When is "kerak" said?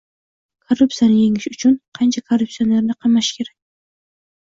3.41-3.59